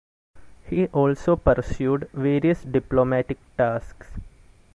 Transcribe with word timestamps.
He 0.67 0.87
also 0.87 1.35
pursued 1.35 2.09
various 2.11 2.63
diplomatic 2.63 3.37
tasks. 3.55 4.07